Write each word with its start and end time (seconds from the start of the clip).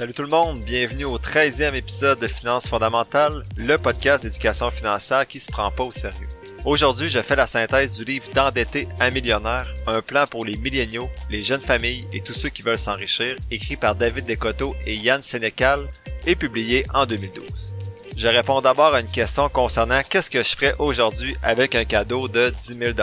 Salut 0.00 0.14
tout 0.14 0.22
le 0.22 0.28
monde, 0.28 0.62
bienvenue 0.62 1.04
au 1.04 1.18
13e 1.18 1.74
épisode 1.74 2.18
de 2.20 2.26
Finances 2.26 2.66
fondamentales, 2.66 3.44
le 3.58 3.76
podcast 3.76 4.24
d'éducation 4.24 4.70
financière 4.70 5.26
qui 5.26 5.38
se 5.38 5.52
prend 5.52 5.70
pas 5.70 5.84
au 5.84 5.92
sérieux. 5.92 6.26
Aujourd'hui, 6.64 7.10
je 7.10 7.20
fais 7.20 7.36
la 7.36 7.46
synthèse 7.46 7.98
du 7.98 8.04
livre 8.06 8.24
D'endetter 8.34 8.88
un 8.98 9.10
millionnaire, 9.10 9.66
un 9.86 10.00
plan 10.00 10.26
pour 10.26 10.46
les 10.46 10.56
milléniaux, 10.56 11.10
les 11.28 11.42
jeunes 11.42 11.60
familles 11.60 12.06
et 12.14 12.22
tous 12.22 12.32
ceux 12.32 12.48
qui 12.48 12.62
veulent 12.62 12.78
s'enrichir, 12.78 13.36
écrit 13.50 13.76
par 13.76 13.94
David 13.94 14.24
Descoteaux 14.24 14.74
et 14.86 14.94
Yann 14.94 15.20
Sénécal 15.20 15.86
et 16.26 16.34
publié 16.34 16.86
en 16.94 17.04
2012. 17.04 17.74
Je 18.16 18.28
réponds 18.28 18.62
d'abord 18.62 18.94
à 18.94 19.00
une 19.00 19.10
question 19.10 19.50
concernant 19.50 20.00
qu'est-ce 20.08 20.30
que 20.30 20.42
je 20.42 20.56
ferais 20.56 20.74
aujourd'hui 20.78 21.36
avec 21.42 21.74
un 21.74 21.84
cadeau 21.84 22.26
de 22.26 22.48
10 22.48 22.78
000 22.78 22.94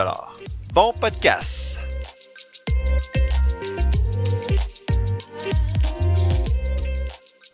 Bon 0.72 0.92
podcast! 1.00 1.78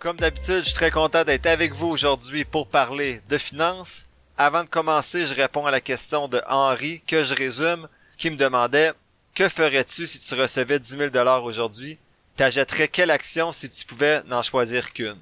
Comme 0.05 0.19
d'habitude, 0.19 0.59
je 0.59 0.65
suis 0.65 0.75
très 0.75 0.91
content 0.91 1.25
d'être 1.25 1.47
avec 1.47 1.73
vous 1.73 1.87
aujourd'hui 1.87 2.45
pour 2.45 2.67
parler 2.67 3.23
de 3.31 3.39
finances. 3.39 4.05
Avant 4.37 4.63
de 4.63 4.69
commencer, 4.69 5.25
je 5.25 5.35
réponds 5.35 5.65
à 5.65 5.71
la 5.71 5.81
question 5.81 6.29
de 6.29 6.43
Henri, 6.47 7.01
que 7.07 7.23
je 7.23 7.35
résume, 7.35 7.89
qui 8.19 8.29
me 8.29 8.37
demandait 8.37 8.93
Que 9.35 9.49
ferais-tu 9.49 10.07
si 10.07 10.21
tu 10.21 10.35
recevais 10.35 10.79
10 10.79 10.99
000 11.11 11.29
aujourd'hui? 11.43 11.97
T'achèterais 12.37 12.89
quelle 12.89 13.11
action 13.11 13.51
si 13.51 13.71
tu 13.71 13.87
pouvais 13.87 14.23
n'en 14.25 14.43
choisir 14.43 14.93
qu'une? 14.93 15.17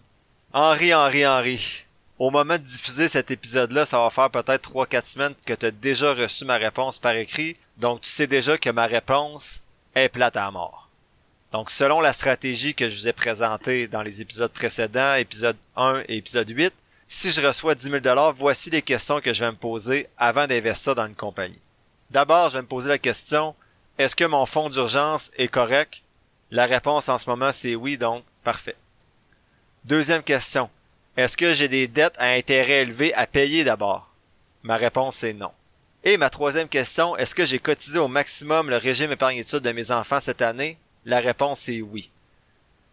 Henri, 0.52 0.92
Henri, 0.92 1.24
Henri. 1.24 1.84
Au 2.19 2.33
moment 2.33 2.55
de 2.55 2.64
diffuser 2.64 3.08
cet 3.08 3.30
épisode-là, 3.30 3.86
ça 3.86 4.02
va 4.02 4.10
faire 4.10 4.30
peut-être 4.30 4.72
3-4 4.72 5.05
semaines 5.05 5.34
que 5.46 5.55
tu 5.55 5.66
as 5.66 5.70
déjà 5.70 6.12
reçu 6.12 6.44
ma 6.44 6.56
réponse 6.56 6.98
par 6.98 7.14
écrit, 7.14 7.55
donc 7.77 8.00
tu 8.00 8.10
sais 8.10 8.27
déjà 8.27 8.58
que 8.58 8.70
ma 8.70 8.86
réponse 8.86 9.60
est 9.94 10.08
plate 10.08 10.36
à 10.36 10.50
mort. 10.50 10.88
Donc, 11.52 11.70
selon 11.70 12.01
la 12.01 12.15
stratégie 12.15 12.74
que 12.74 12.88
je 12.88 12.97
vous 12.97 13.09
ai 13.09 13.12
présentée 13.12 13.87
dans 13.87 14.01
les 14.01 14.23
épisodes 14.23 14.51
précédents, 14.51 15.17
épisode 15.17 15.56
1 15.77 16.05
et 16.09 16.17
épisode 16.17 16.48
8, 16.48 16.72
si 17.09 17.31
je 17.31 17.47
reçois 17.47 17.75
10 17.75 17.91
000 18.03 18.33
voici 18.33 18.70
les 18.70 18.81
questions 18.81 19.20
que 19.20 19.34
je 19.34 19.44
vais 19.44 19.50
me 19.50 19.56
poser 19.56 20.09
avant 20.17 20.47
d'investir 20.47 20.94
dans 20.94 21.06
une 21.06 21.14
compagnie. 21.14 21.59
D'abord, 22.11 22.48
je 22.48 22.56
vais 22.56 22.62
me 22.62 22.67
poser 22.67 22.89
la 22.89 22.97
question, 22.97 23.55
est-ce 23.98 24.17
que 24.17 24.25
mon 24.25 24.47
fonds 24.47 24.70
d'urgence 24.70 25.31
est 25.36 25.48
correct? 25.48 26.00
La 26.50 26.64
réponse 26.64 27.11
en 27.11 27.19
ce 27.19 27.28
moment, 27.28 27.53
c'est 27.53 27.75
oui, 27.75 27.98
donc 27.98 28.25
parfait. 28.44 28.77
Deuxième 29.84 30.22
question, 30.22 30.70
est-ce 31.19 31.37
que 31.37 31.53
j'ai 31.53 31.69
des 31.69 31.87
dettes 31.87 32.14
à 32.16 32.28
intérêt 32.31 32.81
élevé 32.81 33.12
à 33.12 33.27
payer 33.27 33.62
d'abord? 33.62 34.09
Ma 34.62 34.77
réponse 34.77 35.22
est 35.22 35.34
non. 35.34 35.53
Et 36.03 36.16
ma 36.16 36.31
troisième 36.31 36.69
question, 36.69 37.14
est-ce 37.19 37.34
que 37.34 37.44
j'ai 37.44 37.59
cotisé 37.59 37.98
au 37.98 38.09
maximum 38.09 38.70
le 38.70 38.78
régime 38.78 39.12
épargne-études 39.12 39.59
de 39.59 39.72
mes 39.72 39.91
enfants 39.91 40.20
cette 40.20 40.41
année? 40.41 40.78
La 41.05 41.20
réponse 41.20 41.69
est 41.69 41.81
oui. 41.81 42.11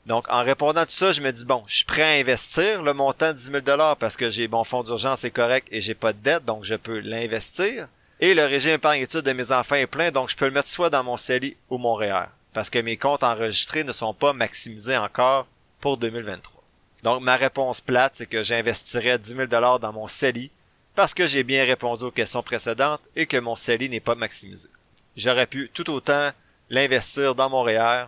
Donc, 0.05 0.25
en 0.29 0.43
répondant 0.43 0.81
à 0.81 0.85
tout 0.85 0.91
ça, 0.91 1.11
je 1.11 1.21
me 1.21 1.31
dis, 1.31 1.45
bon, 1.45 1.63
je 1.67 1.75
suis 1.75 1.85
prêt 1.85 2.01
à 2.01 2.19
investir 2.19 2.81
le 2.81 2.93
montant 2.93 3.31
de 3.31 3.37
10 3.37 3.43
000 3.65 3.95
parce 3.99 4.17
que 4.17 4.29
j'ai 4.29 4.47
mon 4.47 4.63
fonds 4.63 4.83
d'urgence 4.83 5.23
est 5.23 5.31
correct 5.31 5.67
et 5.71 5.81
j'ai 5.81 5.93
pas 5.93 6.13
de 6.13 6.17
dette, 6.17 6.45
donc 6.45 6.63
je 6.63 6.75
peux 6.75 6.99
l'investir. 6.99 7.87
Et 8.19 8.33
le 8.33 8.45
régime 8.45 8.71
épargne-études 8.71 9.21
de 9.21 9.33
mes 9.33 9.51
enfants 9.51 9.75
est 9.75 9.87
plein, 9.87 10.11
donc 10.11 10.29
je 10.29 10.35
peux 10.35 10.45
le 10.45 10.51
mettre 10.51 10.67
soit 10.67 10.89
dans 10.89 11.03
mon 11.03 11.15
CELI 11.15 11.55
ou 11.69 11.77
mon 11.77 11.93
REER. 11.93 12.25
Parce 12.53 12.69
que 12.69 12.79
mes 12.79 12.97
comptes 12.97 13.23
enregistrés 13.23 13.83
ne 13.83 13.93
sont 13.93 14.13
pas 14.13 14.33
maximisés 14.33 14.97
encore 14.97 15.45
pour 15.79 15.97
2023. 15.97 16.63
Donc, 17.03 17.21
ma 17.21 17.35
réponse 17.35 17.79
plate, 17.79 18.13
c'est 18.15 18.25
que 18.25 18.43
j'investirais 18.43 19.19
10 19.19 19.35
000 19.35 19.47
dans 19.47 19.93
mon 19.93 20.07
CELI 20.07 20.49
parce 20.95 21.13
que 21.13 21.27
j'ai 21.27 21.43
bien 21.43 21.63
répondu 21.65 22.03
aux 22.03 22.11
questions 22.11 22.43
précédentes 22.43 23.01
et 23.15 23.25
que 23.25 23.37
mon 23.37 23.55
CELI 23.55 23.89
n'est 23.89 23.99
pas 23.99 24.15
maximisé. 24.15 24.67
J'aurais 25.15 25.47
pu 25.47 25.69
tout 25.73 25.89
autant 25.89 26.31
l'investir 26.69 27.35
dans 27.35 27.49
mon 27.49 27.63
REER, 27.63 28.05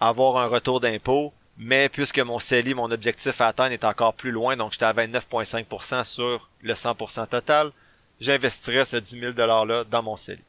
avoir 0.00 0.36
un 0.38 0.46
retour 0.46 0.80
d'impôt, 0.80 1.32
mais 1.58 1.88
puisque 1.88 2.18
mon 2.18 2.38
CELI, 2.38 2.74
mon 2.74 2.90
objectif 2.90 3.40
à 3.40 3.48
atteindre 3.48 3.72
est 3.72 3.84
encore 3.84 4.14
plus 4.14 4.30
loin, 4.30 4.56
donc 4.56 4.72
j'étais 4.72 4.84
à 4.84 4.92
29,5% 4.92 6.04
sur 6.04 6.48
le 6.62 6.74
100% 6.74 7.28
total, 7.28 7.70
j'investirais 8.20 8.84
ce 8.84 8.96
10 8.96 9.20
000 9.20 9.32
$-là 9.32 9.84
dans 9.84 10.02
mon 10.02 10.16
CELI. 10.16 10.42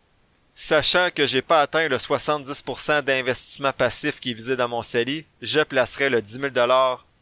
Sachant 0.55 1.09
que 1.13 1.25
j'ai 1.25 1.41
pas 1.41 1.61
atteint 1.61 1.88
le 1.88 1.97
70% 1.97 3.01
d'investissement 3.01 3.73
passif 3.73 4.19
qui 4.19 4.31
est 4.31 4.35
visé 4.35 4.55
dans 4.55 4.69
mon 4.69 4.83
CELI, 4.83 5.25
je 5.41 5.61
placerai 5.61 6.09
le 6.09 6.22
10 6.22 6.33
000 6.33 6.49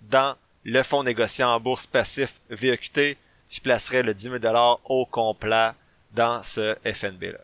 dans 0.01 0.35
le 0.63 0.83
fonds 0.83 1.03
négocié 1.03 1.43
en 1.43 1.59
bourse 1.59 1.87
passif 1.87 2.39
VEQT. 2.49 3.17
Je 3.49 3.59
placerai 3.61 4.03
le 4.03 4.13
10 4.13 4.39
000 4.41 4.77
au 4.85 5.05
complet 5.05 5.71
dans 6.13 6.43
ce 6.43 6.75
FNB-là. 6.85 7.39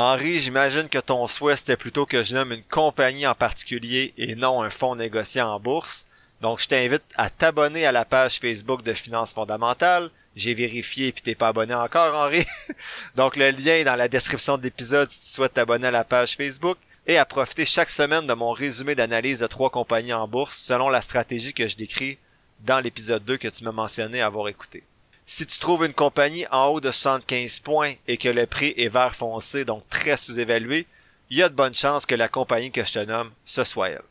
Henri, 0.00 0.38
j'imagine 0.38 0.88
que 0.88 1.00
ton 1.00 1.26
souhait 1.26 1.56
c'était 1.56 1.76
plutôt 1.76 2.06
que 2.06 2.22
je 2.22 2.32
nomme 2.32 2.52
une 2.52 2.62
compagnie 2.62 3.26
en 3.26 3.34
particulier 3.34 4.14
et 4.16 4.36
non 4.36 4.62
un 4.62 4.70
fonds 4.70 4.94
négocié 4.94 5.40
en 5.40 5.58
bourse. 5.58 6.06
Donc 6.40 6.60
je 6.60 6.68
t'invite 6.68 7.02
à 7.16 7.30
t'abonner 7.30 7.84
à 7.84 7.90
la 7.90 8.04
page 8.04 8.38
Facebook 8.38 8.84
de 8.84 8.92
Finances 8.92 9.32
fondamentales. 9.32 10.12
J'ai 10.36 10.54
vérifié 10.54 11.10
puis 11.10 11.22
t'es 11.22 11.34
pas 11.34 11.48
abonné 11.48 11.74
encore, 11.74 12.14
Henri. 12.14 12.46
Donc 13.16 13.34
le 13.34 13.50
lien 13.50 13.72
est 13.72 13.82
dans 13.82 13.96
la 13.96 14.06
description 14.06 14.56
de 14.56 14.62
l'épisode 14.62 15.10
si 15.10 15.18
tu 15.18 15.26
souhaites 15.34 15.54
t'abonner 15.54 15.88
à 15.88 15.90
la 15.90 16.04
page 16.04 16.36
Facebook 16.36 16.78
et 17.08 17.18
à 17.18 17.24
profiter 17.24 17.64
chaque 17.64 17.90
semaine 17.90 18.28
de 18.28 18.34
mon 18.34 18.52
résumé 18.52 18.94
d'analyse 18.94 19.40
de 19.40 19.48
trois 19.48 19.70
compagnies 19.70 20.12
en 20.12 20.28
bourse 20.28 20.58
selon 20.58 20.90
la 20.90 21.02
stratégie 21.02 21.54
que 21.54 21.66
je 21.66 21.74
décris 21.74 22.18
dans 22.60 22.78
l'épisode 22.78 23.24
2 23.24 23.36
que 23.36 23.48
tu 23.48 23.64
m'as 23.64 23.72
mentionné 23.72 24.20
avoir 24.20 24.46
écouté. 24.46 24.84
Si 25.30 25.46
tu 25.46 25.58
trouves 25.58 25.84
une 25.84 25.92
compagnie 25.92 26.46
en 26.50 26.68
haut 26.68 26.80
de 26.80 26.90
75 26.90 27.58
points 27.58 27.92
et 28.06 28.16
que 28.16 28.30
le 28.30 28.46
prix 28.46 28.72
est 28.78 28.88
vert 28.88 29.14
foncé, 29.14 29.66
donc 29.66 29.86
très 29.90 30.16
sous-évalué, 30.16 30.86
il 31.28 31.36
y 31.36 31.42
a 31.42 31.50
de 31.50 31.54
bonnes 31.54 31.74
chances 31.74 32.06
que 32.06 32.14
la 32.14 32.28
compagnie 32.28 32.70
que 32.70 32.82
je 32.82 32.94
te 32.94 32.98
nomme, 33.00 33.30
ce 33.44 33.62
soit 33.62 33.90
elle. 33.90 34.02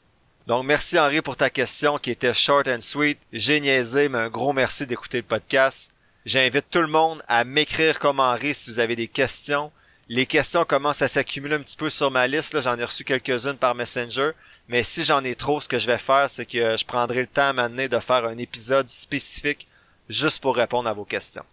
Donc 0.45 0.63
merci 0.67 0.99
Henri 0.99 1.23
pour 1.23 1.35
ta 1.35 1.49
question 1.49 1.97
qui 1.97 2.11
était 2.11 2.35
short 2.35 2.67
and 2.67 2.81
sweet. 2.81 3.17
J'ai 3.33 3.59
niaisé, 3.59 4.09
mais 4.09 4.19
un 4.19 4.29
gros 4.29 4.53
merci 4.53 4.85
d'écouter 4.85 5.17
le 5.17 5.23
podcast. 5.23 5.89
J'invite 6.27 6.69
tout 6.69 6.81
le 6.81 6.87
monde 6.87 7.23
à 7.27 7.43
m'écrire 7.45 7.97
comme 7.97 8.19
Henri 8.19 8.53
si 8.53 8.69
vous 8.69 8.79
avez 8.79 8.95
des 8.95 9.07
questions. 9.07 9.71
Les 10.09 10.27
questions 10.27 10.65
commencent 10.65 11.01
à 11.01 11.07
s'accumuler 11.07 11.55
un 11.55 11.61
petit 11.61 11.77
peu 11.77 11.89
sur 11.89 12.11
ma 12.11 12.27
liste. 12.27 12.61
J'en 12.61 12.77
ai 12.77 12.83
reçu 12.83 13.03
quelques-unes 13.03 13.57
par 13.57 13.73
Messenger. 13.73 14.33
Mais 14.67 14.83
si 14.83 15.03
j'en 15.03 15.23
ai 15.23 15.33
trop, 15.33 15.61
ce 15.61 15.67
que 15.67 15.79
je 15.79 15.87
vais 15.87 15.97
faire, 15.97 16.29
c'est 16.29 16.45
que 16.45 16.77
je 16.77 16.85
prendrai 16.85 17.21
le 17.21 17.27
temps 17.27 17.57
à 17.57 17.69
de 17.69 17.99
faire 17.99 18.25
un 18.25 18.37
épisode 18.37 18.87
spécifique 18.87 19.66
juste 20.09 20.41
pour 20.41 20.55
répondre 20.55 20.89
à 20.89 20.93
vos 20.93 21.05
questions. 21.05 21.45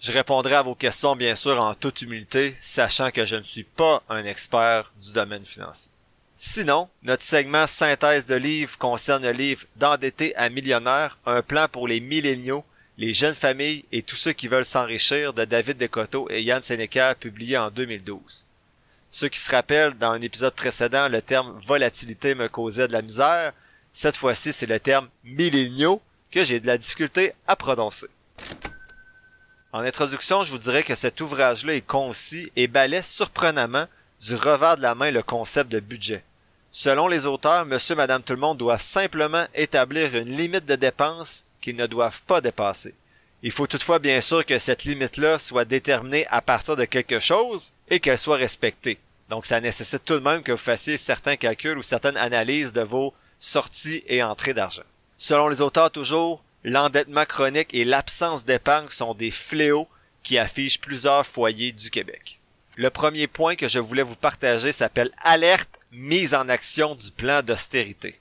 Je 0.00 0.12
répondrai 0.12 0.54
à 0.54 0.62
vos 0.62 0.74
questions 0.74 1.14
bien 1.14 1.34
sûr 1.34 1.60
en 1.60 1.74
toute 1.74 2.00
humilité, 2.00 2.56
sachant 2.60 3.10
que 3.10 3.24
je 3.24 3.36
ne 3.36 3.42
suis 3.42 3.64
pas 3.64 4.02
un 4.08 4.24
expert 4.24 4.92
du 5.00 5.12
domaine 5.12 5.44
financier. 5.44 5.90
Sinon, 6.38 6.88
notre 7.02 7.22
segment 7.22 7.66
synthèse 7.66 8.24
de 8.24 8.34
livres 8.34 8.78
concerne 8.78 9.24
le 9.24 9.32
livre 9.32 9.66
D'endetter 9.76 10.34
à 10.36 10.48
millionnaire, 10.48 11.18
un 11.26 11.42
plan 11.42 11.68
pour 11.68 11.86
les 11.86 12.00
milléniaux, 12.00 12.64
les 12.96 13.12
jeunes 13.12 13.34
familles 13.34 13.84
et 13.92 14.02
tous 14.02 14.16
ceux 14.16 14.32
qui 14.32 14.48
veulent 14.48 14.64
s'enrichir 14.64 15.34
de 15.34 15.44
David 15.44 15.76
Descoteaux 15.76 16.28
et 16.30 16.42
Yann 16.42 16.62
Seneca 16.62 17.14
publié 17.14 17.58
en 17.58 17.70
2012. 17.70 18.46
Ceux 19.10 19.28
qui 19.28 19.38
se 19.38 19.50
rappellent, 19.50 19.98
dans 19.98 20.12
un 20.12 20.20
épisode 20.22 20.54
précédent, 20.54 21.08
le 21.08 21.20
terme 21.20 21.60
volatilité 21.66 22.34
me 22.34 22.48
causait 22.48 22.88
de 22.88 22.92
la 22.92 23.02
misère. 23.02 23.52
Cette 23.92 24.16
fois-ci, 24.16 24.54
c'est 24.54 24.66
le 24.66 24.80
terme 24.80 25.08
milléniaux 25.24 26.00
que 26.30 26.44
j'ai 26.44 26.60
de 26.60 26.66
la 26.66 26.78
difficulté 26.78 27.32
à 27.46 27.56
prononcer. 27.56 28.06
En 29.72 29.80
introduction, 29.80 30.42
je 30.42 30.50
vous 30.50 30.58
dirais 30.58 30.82
que 30.82 30.94
cet 30.94 31.20
ouvrage-là 31.20 31.74
est 31.74 31.80
concis 31.80 32.50
et 32.56 32.66
balaie 32.66 33.02
surprenamment 33.02 33.86
du 34.20 34.34
revers 34.34 34.76
de 34.76 34.82
la 34.82 34.94
main 34.94 35.10
le 35.10 35.22
concept 35.22 35.70
de 35.70 35.80
budget. 35.80 36.24
Selon 36.72 37.08
les 37.08 37.26
auteurs, 37.26 37.66
monsieur, 37.66 37.94
madame, 37.94 38.22
tout 38.22 38.32
le 38.32 38.40
monde 38.40 38.58
doivent 38.58 38.80
simplement 38.80 39.46
établir 39.54 40.14
une 40.16 40.36
limite 40.36 40.66
de 40.66 40.76
dépenses 40.76 41.44
qu'ils 41.60 41.76
ne 41.76 41.86
doivent 41.86 42.22
pas 42.22 42.40
dépasser. 42.40 42.94
Il 43.42 43.50
faut 43.50 43.66
toutefois 43.66 43.98
bien 43.98 44.20
sûr 44.20 44.44
que 44.44 44.58
cette 44.58 44.84
limite-là 44.84 45.38
soit 45.38 45.64
déterminée 45.64 46.26
à 46.30 46.42
partir 46.42 46.76
de 46.76 46.84
quelque 46.84 47.18
chose 47.18 47.72
et 47.88 47.98
qu'elle 47.98 48.18
soit 48.18 48.36
respectée. 48.36 48.98
Donc 49.28 49.46
ça 49.46 49.60
nécessite 49.60 50.04
tout 50.04 50.14
de 50.14 50.24
même 50.24 50.42
que 50.42 50.52
vous 50.52 50.58
fassiez 50.58 50.96
certains 50.96 51.36
calculs 51.36 51.78
ou 51.78 51.82
certaines 51.82 52.16
analyses 52.16 52.72
de 52.72 52.82
vos 52.82 53.14
sorties 53.38 54.02
et 54.06 54.22
entrées 54.22 54.54
d'argent. 54.54 54.82
Selon 55.22 55.48
les 55.48 55.60
auteurs 55.60 55.90
toujours, 55.90 56.42
l'endettement 56.64 57.26
chronique 57.26 57.74
et 57.74 57.84
l'absence 57.84 58.46
d'épargne 58.46 58.88
sont 58.88 59.12
des 59.12 59.30
fléaux 59.30 59.86
qui 60.22 60.38
affichent 60.38 60.80
plusieurs 60.80 61.26
foyers 61.26 61.72
du 61.72 61.90
Québec. 61.90 62.40
Le 62.76 62.88
premier 62.88 63.26
point 63.26 63.54
que 63.54 63.68
je 63.68 63.80
voulais 63.80 64.02
vous 64.02 64.16
partager 64.16 64.72
s'appelle 64.72 65.12
Alerte 65.18 65.68
mise 65.92 66.32
en 66.32 66.48
action 66.48 66.94
du 66.94 67.10
plan 67.10 67.42
d'austérité. 67.42 68.18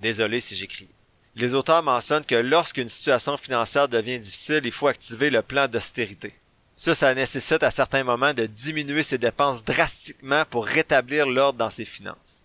Désolé 0.00 0.40
si 0.40 0.54
j'écris. 0.54 0.90
Les 1.36 1.54
auteurs 1.54 1.82
mentionnent 1.82 2.26
que 2.26 2.34
lorsqu'une 2.34 2.90
situation 2.90 3.38
financière 3.38 3.88
devient 3.88 4.20
difficile, 4.20 4.60
il 4.64 4.72
faut 4.72 4.88
activer 4.88 5.30
le 5.30 5.40
plan 5.40 5.68
d'austérité. 5.68 6.34
Ça, 6.76 6.94
ça 6.94 7.14
nécessite 7.14 7.62
à 7.62 7.70
certains 7.70 8.04
moments 8.04 8.34
de 8.34 8.44
diminuer 8.44 9.02
ses 9.02 9.16
dépenses 9.16 9.64
drastiquement 9.64 10.44
pour 10.44 10.66
rétablir 10.66 11.26
l'ordre 11.26 11.58
dans 11.58 11.70
ses 11.70 11.86
finances 11.86 12.41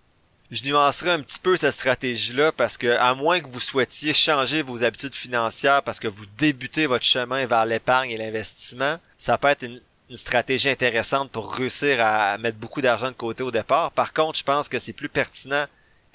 je 0.50 0.64
nuancerai 0.64 1.12
un 1.12 1.22
petit 1.22 1.40
peu 1.40 1.58
cette 1.58 1.74
stratégie-là 1.74 2.52
parce 2.54 2.78
que, 2.78 2.88
à 2.88 3.14
moins 3.16 3.42
que 3.42 3.48
vous 3.48 3.60
souhaitiez 3.60 4.14
changer 4.14 4.62
vos 4.62 4.84
habitudes 4.84 5.16
financières 5.16 5.84
parce 5.84 6.00
que 6.00 6.08
vous 6.08 6.26
débutez 6.38 6.86
votre 6.86 7.04
chemin 7.04 7.46
vers 7.46 7.66
l'épargne 7.66 8.12
et 8.12 8.18
l'investissement, 8.18 8.98
ça 9.18 9.38
peut 9.38 9.50
être 9.50 9.64
une, 9.64 9.82
stratégie 10.16 10.70
intéressante 10.70 11.32
pour 11.32 11.54
réussir 11.54 11.98
à 12.00 12.38
mettre 12.38 12.58
beaucoup 12.58 12.80
d'argent 12.80 13.10
de 13.10 13.14
côté 13.14 13.44
au 13.44 13.52
départ. 13.52 13.92
Par 13.92 14.14
contre, 14.14 14.40
je 14.40 14.44
pense 14.46 14.70
que 14.70 14.80
c'est 14.80 14.94
plus 14.94 15.10
pertinent, 15.10 15.66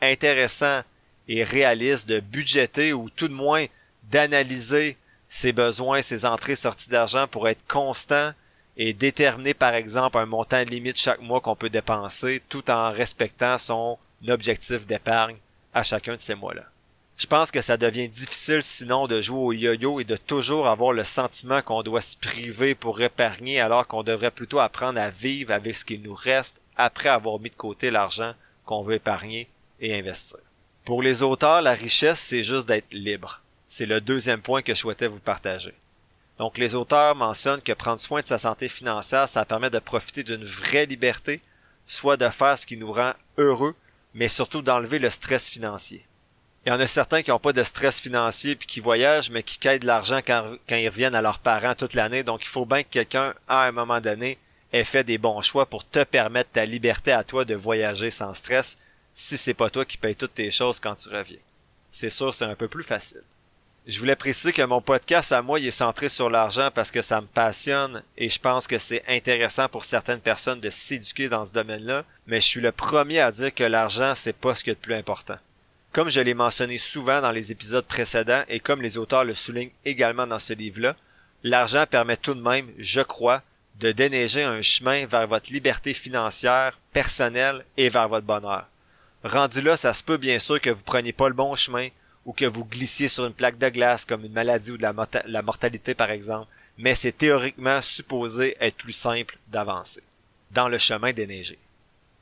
intéressant 0.01 0.81
et 1.29 1.45
réaliste 1.45 2.09
de 2.09 2.21
budgéter 2.21 2.95
ou 2.95 3.11
tout 3.11 3.29
de 3.29 3.35
moins 3.35 3.67
d'analyser 4.05 4.97
ses 5.29 5.53
besoins, 5.53 6.01
ses 6.01 6.25
entrées, 6.25 6.57
sorties 6.57 6.89
d'argent 6.89 7.29
pour 7.29 7.51
être 7.51 7.67
constant 7.69 8.33
et 8.79 8.95
déterminer 8.95 9.53
par 9.53 9.75
exemple 9.75 10.17
un 10.17 10.25
montant 10.25 10.63
limite 10.63 10.99
chaque 10.99 11.21
mois 11.21 11.43
qu'on 11.43 11.55
peut 11.55 11.69
dépenser 11.69 12.41
tout 12.49 12.71
en 12.71 12.93
respectant 12.93 13.59
son 13.59 13.99
objectif 14.31 14.87
d'épargne 14.87 15.37
à 15.75 15.83
chacun 15.83 16.15
de 16.15 16.21
ces 16.21 16.35
mois-là. 16.35 16.65
Je 17.17 17.27
pense 17.27 17.51
que 17.51 17.61
ça 17.61 17.77
devient 17.77 18.09
difficile 18.09 18.63
sinon 18.63 19.07
de 19.07 19.21
jouer 19.21 19.39
au 19.39 19.53
yo-yo 19.53 20.01
et 20.01 20.05
de 20.05 20.17
toujours 20.17 20.67
avoir 20.67 20.93
le 20.93 21.05
sentiment 21.05 21.63
qu'on 21.63 21.83
doit 21.83 22.01
se 22.01 22.17
priver 22.17 22.75
pour 22.75 23.01
épargner 23.01 23.61
alors 23.61 23.87
qu'on 23.87 24.03
devrait 24.03 24.31
plutôt 24.31 24.59
apprendre 24.59 25.01
à 25.01 25.11
vivre 25.11 25.53
avec 25.53 25.77
ce 25.77 25.85
qu'il 25.85 26.03
nous 26.03 26.15
reste 26.15 26.57
après 26.77 27.09
avoir 27.09 27.39
mis 27.39 27.51
de 27.51 27.55
côté 27.55 27.91
l'argent 27.91 28.35
qu'on 28.65 28.83
veut 28.83 28.95
épargner 28.95 29.49
et 29.81 29.97
investir. 29.97 30.39
Pour 30.85 31.03
les 31.03 31.23
auteurs, 31.23 31.63
la 31.63 31.75
richesse, 31.75 32.21
c'est 32.21 32.43
juste 32.43 32.67
d'être 32.67 32.93
libre. 32.93 33.41
C'est 33.69 33.87
le 33.87 34.01
deuxième 34.01 34.41
point 34.41 34.63
que 34.63 34.75
je 34.75 34.81
souhaitais 34.81 35.07
vous 35.07 35.21
partager. 35.21 35.75
Donc 36.39 36.59
les 36.59 36.75
auteurs 36.75 37.15
mentionnent 37.15 37.63
que 37.63 37.73
prendre 37.73 38.01
soin 38.01 38.21
de 38.21 38.27
sa 38.27 38.39
santé 38.39 38.69
financière, 38.69 39.29
ça 39.29 39.45
permet 39.45 39.71
de 39.71 39.79
profiter 39.79 40.25
d'une 40.25 40.45
vraie 40.45 40.87
liberté, 40.87 41.41
soit 41.87 42.17
de 42.17 42.29
faire 42.31 42.59
ce 42.59 42.67
qui 42.67 42.77
nous 42.77 42.93
rend 42.93 43.13
heureux, 43.39 43.77
mais 44.15 44.29
surtout 44.29 44.63
d'enlever 44.63 44.99
le 44.99 45.11
stress 45.11 45.49
financier. 45.49 46.05
Il 46.65 46.69
y 46.69 46.73
en 46.73 46.81
a 46.81 46.87
certains 46.87 47.23
qui 47.23 47.31
n'ont 47.31 47.41
pas 47.41 47.53
de 47.53 47.63
stress 47.63 48.01
financier 48.01 48.55
puis 48.55 48.69
qui 48.69 48.81
voyagent, 48.81 49.31
mais 49.31 49.43
qui 49.43 49.59
quittent 49.59 49.83
de 49.83 49.87
l'argent 49.87 50.21
quand, 50.25 50.57
quand, 50.69 50.77
ils 50.77 50.89
reviennent 50.89 51.15
à 51.15 51.23
leurs 51.23 51.41
parents 51.41 51.75
toute 51.75 51.95
l'année. 51.95 52.23
Donc 52.23 52.45
il 52.45 52.49
faut 52.49 52.67
bien 52.67 52.85
que 52.85 52.89
quelqu'un, 52.89 53.35
à 53.49 53.65
un 53.65 53.73
moment 53.73 54.01
donné, 54.01 54.39
ait 54.73 54.85
fait 54.85 55.05
des 55.05 55.19
bons 55.19 55.41
choix 55.41 55.67
pour 55.67 55.87
te 55.89 56.05
permettre 56.05 56.51
ta 56.51 56.65
liberté 56.65 57.11
à 57.13 57.25
toi 57.25 57.45
de 57.45 57.55
voyager 57.55 58.11
sans 58.11 58.33
stress 58.33 58.79
si 59.15 59.37
c'est 59.37 59.55
pas 59.55 59.71
toi 59.71 59.85
qui 59.85 59.99
paye 59.99 60.17
toutes 60.17 60.35
tes 60.35 60.51
choses 60.51 60.81
quand 60.81 60.95
tu 60.95 61.09
reviens. 61.09 61.39
C'est 61.91 62.11
sûr, 62.11 62.35
c'est 62.35 62.45
un 62.45 62.55
peu 62.55 62.69
plus 62.69 62.85
facile. 62.85 63.23
Je 63.85 63.99
voulais 63.99 64.15
préciser 64.15 64.53
que 64.53 64.63
mon 64.63 64.81
podcast 64.81 65.33
à 65.33 65.43
moi 65.43 65.59
est 65.59 65.73
centré 65.73 66.09
sur 66.09 66.31
l'argent 66.31 66.71
parce 66.73 66.93
que 66.93 67.03
ça 67.03 67.21
me 67.21 67.27
passionne 67.27 68.05
et 68.17 68.29
je 68.29 68.39
pense 68.39 68.69
que 68.69 68.79
c'est 68.79 69.03
intéressant 69.09 69.69
pour 69.69 69.85
certaines 69.85 70.21
personnes 70.21 70.61
de 70.61 70.71
s'éduquer 70.71 71.29
dans 71.29 71.45
ce 71.45 71.53
domaine-là, 71.53 72.05
mais 72.29 72.41
je 72.41 72.47
suis 72.47 72.61
le 72.61 72.71
premier 72.71 73.19
à 73.19 73.33
dire 73.33 73.53
que 73.53 73.65
l'argent 73.65 74.15
c'est 74.15 74.37
pas 74.37 74.55
ce 74.55 74.63
qui 74.63 74.71
est 74.71 74.75
le 74.75 74.79
plus 74.79 74.95
important. 74.95 75.37
Comme 75.91 76.11
je 76.11 76.21
l'ai 76.21 76.33
mentionné 76.33 76.79
souvent 76.79 77.21
dans 77.21 77.33
les 77.33 77.51
épisodes 77.51 77.85
précédents 77.85 78.45
et 78.49 78.61
comme 78.61 78.83
les 78.83 78.99
auteurs 78.99 79.25
le 79.25 79.35
soulignent 79.35 79.73
également 79.85 80.29
dans 80.29 80.39
ce 80.39 80.53
livre-là, 80.53 80.95
l'argent 81.43 81.85
permet 81.85 82.17
tout 82.17 82.35
de 82.35 82.41
même, 82.41 82.71
je 82.79 83.01
crois, 83.01 83.43
de 83.81 83.91
déneiger 83.91 84.45
un 84.45 84.63
chemin 84.63 85.07
vers 85.07 85.27
votre 85.27 85.53
liberté 85.53 85.93
financière, 85.93 86.79
personnelle 86.93 87.65
et 87.77 87.89
vers 87.89 88.09
votre 88.09 88.27
bonheur. 88.27 88.69
Rendu 89.25 89.61
là, 89.61 89.77
ça 89.77 89.93
se 89.93 90.05
peut 90.05 90.19
bien 90.19 90.39
sûr 90.39 90.61
que 90.61 90.71
vous 90.71 90.83
preniez 90.83 91.13
pas 91.13 91.29
le 91.29 91.35
bon 91.35 91.57
chemin, 91.57 91.89
ou 92.25 92.33
que 92.33 92.45
vous 92.45 92.65
glissiez 92.65 93.09
sur 93.09 93.27
une 93.27 93.33
plaque 93.33 93.59
de 93.59 93.69
glace 93.69 94.05
comme 94.05 94.25
une 94.25 94.33
maladie 94.33 94.73
ou 94.73 94.77
de 94.77 94.83
la, 94.83 95.43
mortalité 95.43 95.95
par 95.95 96.11
exemple, 96.11 96.49
mais 96.79 96.95
c'est 96.95 97.17
théoriquement 97.17 97.83
supposé 97.83 98.57
être 98.61 98.77
plus 98.77 98.93
simple 98.93 99.37
d'avancer 99.49 100.03
dans 100.51 100.69
le 100.69 100.79
chemin 100.79 101.13
déneigé. 101.13 101.59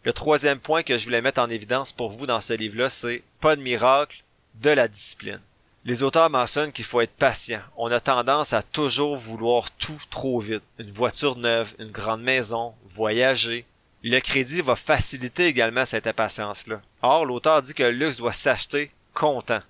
Le 0.04 0.12
troisième 0.12 0.60
point 0.60 0.82
que 0.82 0.96
je 0.96 1.04
voulais 1.04 1.20
mettre 1.20 1.42
en 1.42 1.50
évidence 1.50 1.92
pour 1.92 2.10
vous 2.10 2.26
dans 2.26 2.40
ce 2.40 2.54
livre-là, 2.54 2.88
c'est 2.88 3.22
pas 3.40 3.56
de 3.56 3.60
miracle, 3.60 4.22
de 4.54 4.70
la 4.70 4.88
discipline. 4.88 5.40
Les 5.84 6.02
auteurs 6.02 6.30
mentionnent 6.30 6.72
qu'il 6.72 6.84
faut 6.84 7.00
être 7.00 7.12
patient. 7.12 7.60
On 7.76 7.90
a 7.90 8.00
tendance 8.00 8.52
à 8.52 8.62
toujours 8.62 9.16
vouloir 9.16 9.70
tout 9.72 10.00
trop 10.10 10.38
vite. 10.40 10.62
Une 10.78 10.90
voiture 10.90 11.36
neuve, 11.36 11.74
une 11.78 11.90
grande 11.90 12.22
maison, 12.22 12.74
voyager. 12.94 13.64
Le 14.02 14.20
crédit 14.20 14.60
va 14.60 14.76
faciliter 14.76 15.46
également 15.46 15.86
cette 15.86 16.06
impatience-là. 16.06 16.80
Or, 17.02 17.26
l'auteur 17.26 17.62
dit 17.62 17.74
que 17.74 17.82
le 17.82 17.90
luxe 17.90 18.18
doit 18.18 18.32
s'acheter 18.32 18.90
content 19.14 19.62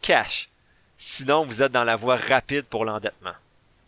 cash. 0.00 0.48
Sinon, 0.96 1.44
vous 1.44 1.62
êtes 1.62 1.72
dans 1.72 1.84
la 1.84 1.96
voie 1.96 2.16
rapide 2.16 2.64
pour 2.64 2.84
l'endettement. 2.84 3.34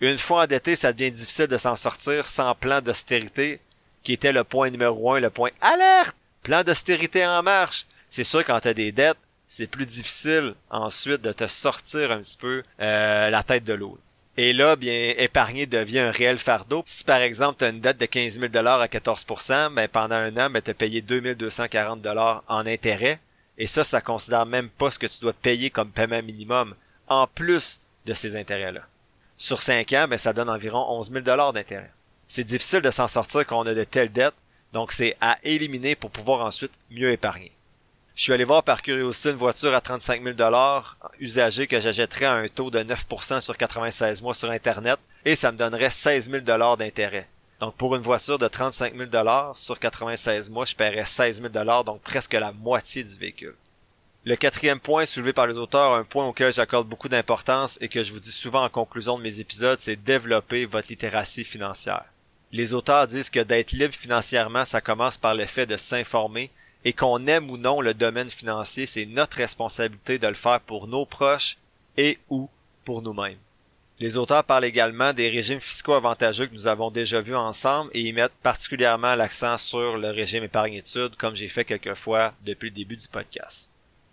Une 0.01 0.19
fois 0.19 0.45
endetté, 0.45 0.77
ça 0.77 0.93
devient 0.93 1.11
difficile 1.11 1.47
de 1.47 1.57
s'en 1.57 1.75
sortir 1.75 2.27
sans 2.27 2.55
plan 2.55 2.81
d'austérité, 2.81 3.61
qui 4.03 4.13
était 4.13 4.33
le 4.33 4.45
point 4.45 4.71
numéro 4.71 5.13
un, 5.13 5.21
le 5.21 5.31
point 5.31 5.51
alerte! 5.61 6.17
Plan 6.43 6.63
d'austérité 6.63 7.27
en 7.27 7.43
marche! 7.43 7.87
C'est 8.09 8.25
sûr, 8.25 8.45
quand 8.45 8.61
tu 8.61 8.69
as 8.69 8.75
des 8.75 8.93
dettes, 8.93 9.19
c'est 9.49 9.67
plus 9.67 9.87
difficile 9.87 10.55
ensuite 10.71 11.23
de 11.23 11.33
te 11.33 11.47
sortir 11.47 12.13
un 12.13 12.19
petit 12.19 12.37
peu 12.37 12.63
euh, 12.81 13.31
la 13.31 13.43
tête 13.43 13.65
de 13.65 13.73
l'eau. 13.73 13.99
Et 14.37 14.53
là, 14.53 14.77
bien, 14.77 15.15
épargner 15.17 15.67
devient 15.67 15.99
un 15.99 16.11
réel 16.13 16.39
fardeau. 16.39 16.85
Si 16.87 17.03
par 17.03 17.21
exemple, 17.21 17.59
tu 17.59 17.69
une 17.69 17.81
dette 17.81 17.99
de 17.99 18.07
15 18.07 18.39
000 18.39 18.45
à 18.55 18.87
14% 18.87 19.75
ben, 19.75 19.89
pendant 19.89 20.15
un 20.15 20.37
an, 20.37 20.49
ben, 20.49 20.63
tu 20.63 20.71
as 20.71 20.75
payé 20.75 21.03
2240 21.03 22.07
en 22.47 22.67
intérêt. 22.67 23.19
Et 23.59 23.67
ça, 23.67 23.85
ça 23.85 24.01
considère 24.01 24.47
même 24.47 24.69
pas 24.69 24.91
ce 24.91 24.99
que 24.99 25.07
tu 25.07 25.21
dois 25.21 25.33
payer 25.33 25.69
comme 25.71 25.91
paiement 25.91 26.23
minimum, 26.23 26.75
en 27.09 27.27
plus 27.27 27.81
de 28.07 28.15
ces 28.15 28.37
intérêts-là. 28.37 28.83
Sur 29.37 29.61
5 29.61 29.93
ans, 29.93 30.07
ben, 30.09 30.17
ça 30.17 30.33
donne 30.33 30.49
environ 30.49 30.87
11 30.99 31.11
000 31.13 31.53
d'intérêt. 31.53 31.91
C'est 32.29 32.45
difficile 32.45 32.83
de 32.83 32.91
s'en 32.91 33.09
sortir 33.09 33.47
quand 33.47 33.59
on 33.59 33.67
a 33.67 33.75
de 33.75 33.85
telles 33.85 34.13
dettes, 34.13 34.35
donc 34.73 34.93
c'est 34.93 35.17
à 35.21 35.39
éliminer 35.43 35.95
pour 35.95 36.11
pouvoir 36.11 36.45
ensuite 36.45 36.73
mieux 36.91 37.11
épargner. 37.11 37.53
Je 38.15 38.25
suis 38.25 38.33
allé 38.33 38.45
voir 38.45 38.65
par 38.65 38.83
curiosité 38.83 39.31
une 39.31 39.37
voiture 39.37 39.73
à 39.75 39.81
35 39.81 40.23
000 40.25 40.37
usagée 41.21 41.69
que 41.69 41.79
j'achèterais 41.79 42.25
à 42.25 42.35
un 42.35 42.49
taux 42.49 42.69
de 42.69 42.81
9% 42.81 43.41
sur 43.41 43.57
96 43.57 44.23
mois 44.23 44.35
sur 44.35 44.51
Internet 44.51 44.99
et 45.25 45.37
ça 45.37 45.53
me 45.53 45.57
donnerait 45.57 45.91
16 45.91 46.29
000 46.29 46.77
d'intérêt. 46.77 47.29
Donc 47.61 47.75
pour 47.75 47.97
une 47.97 48.03
voiture 48.03 48.39
de 48.39 48.47
35 48.47 48.95
000 48.97 49.55
sur 49.55 49.79
96 49.79 50.49
mois, 50.49 50.65
je 50.65 50.77
paierais 50.77 51.05
16 51.05 51.43
000 51.43 51.83
donc 51.85 52.01
presque 52.03 52.35
la 52.35 52.53
moitié 52.53 53.03
du 53.03 53.15
véhicule. 53.17 53.57
Le 54.25 54.37
quatrième 54.37 54.79
point 54.79 55.07
soulevé 55.07 55.33
par 55.33 55.47
les 55.47 55.59
auteurs, 55.59 55.95
un 55.95 56.05
point 56.05 56.27
auquel 56.27 56.53
j'accorde 56.53 56.87
beaucoup 56.87 57.09
d'importance 57.09 57.79
et 57.81 57.89
que 57.89 58.03
je 58.03 58.13
vous 58.13 58.21
dis 58.21 58.31
souvent 58.31 58.65
en 58.65 58.69
conclusion 58.69 59.17
de 59.17 59.23
mes 59.23 59.41
épisodes, 59.41 59.79
c'est 59.81 59.97
développer 59.97 60.67
votre 60.67 60.89
littératie 60.89 61.45
financière. 61.45 62.05
Les 62.53 62.75
auteurs 62.75 63.07
disent 63.07 63.31
que 63.31 63.41
d'être 63.41 63.73
libre 63.73 63.95
financièrement, 63.95 64.65
ça 64.65 64.81
commence 64.81 65.19
par 65.19 65.35
le 65.35 65.47
fait 65.47 65.67
de 65.67 65.77
s'informer 65.77 66.51
et 66.85 66.93
qu'on 66.93 67.27
aime 67.27 67.51
ou 67.51 67.57
non 67.57 67.81
le 67.81 67.95
domaine 67.95 68.31
financier, 68.31 68.87
c'est 68.87 69.07
notre 69.07 69.39
responsabilité 69.39 70.19
de 70.19 70.29
le 70.29 70.35
faire 70.35 70.61
pour 70.61 70.87
nos 70.87 71.07
proches 71.07 71.57
et 71.97 72.19
ou 72.29 72.49
pour 72.85 73.03
nous-mêmes. 73.03 73.39
Les 74.01 74.17
auteurs 74.17 74.45
parlent 74.45 74.65
également 74.65 75.13
des 75.13 75.29
régimes 75.29 75.59
fiscaux 75.59 75.95
avantageux 75.95 76.47
que 76.47 76.55
nous 76.55 76.69
avons 76.69 76.91
déjà 76.91 77.21
vus 77.21 77.35
ensemble 77.35 77.91
et 77.95 78.01
y 78.01 78.13
mettent 78.13 78.33
particulièrement 78.45 79.17
l'accent 79.17 79.59
sur 79.59 79.97
le 79.97 80.11
régime 80.11 80.45
épargne-études 80.45 81.17
comme 81.17 81.35
j'ai 81.35 81.49
fait 81.49 81.65
quelquefois 81.65 82.33
depuis 82.45 82.69
le 82.71 82.77
début 82.77 82.97
du 82.97 83.09
podcast. 83.09 83.71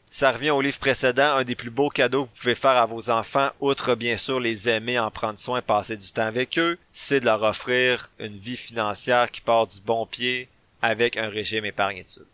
Ça 0.10 0.32
revient 0.32 0.52
au 0.52 0.62
livre 0.62 0.80
précédent, 0.80 1.36
un 1.36 1.44
des 1.44 1.56
plus 1.56 1.70
beaux 1.70 1.90
cadeaux 1.90 2.26
que 2.26 2.30
vous 2.30 2.42
pouvez 2.42 2.56
faire 2.56 2.72
à 2.72 2.86
vos 2.86 3.12
enfants, 3.12 3.50
outre 3.60 3.94
bien 3.96 4.18
sûr 4.18 4.40
les 4.40 4.70
aimer, 4.70 4.98
en 4.98 5.12
prendre 5.12 5.38
soin, 5.38 5.62
passer 5.62 5.98
du 5.98 6.12
temps 6.12 6.24
avec 6.24 6.58
eux, 6.58 6.80
c'est 6.92 7.20
de 7.20 7.26
leur 7.26 7.44
offrir 7.44 8.10
une 8.18 8.38
vie 8.38 8.58
financière 8.58 9.30
qui 9.30 9.42
part 9.42 9.68
du 9.68 9.82
bon 9.82 10.06
pied 10.08 10.48
avec 10.82 11.18
un 11.18 11.30
régime 11.30 11.66
épargne-études. 11.66 12.26